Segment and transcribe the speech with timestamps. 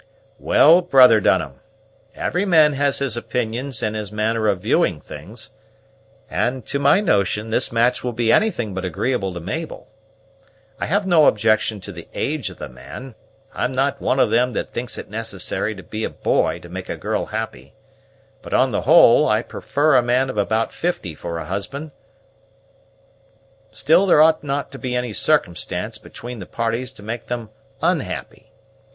[0.39, 1.59] "Well, brother Dunham,
[2.15, 5.51] every man has his opinions and his manner of viewing things;
[6.27, 9.89] and, to my notion, this match will be anything but agreeable to Mabel.
[10.79, 13.13] I have no objection to the age of the man;
[13.53, 16.89] I'm not one of them that thinks it necessary to be a boy to make
[16.89, 17.75] a girl happy,
[18.41, 21.91] but, on the whole, I prefer a man of about fifty for a husband;
[23.69, 27.51] still there ought not to be any circumstance between the parties to make them
[27.83, 28.51] unhappy.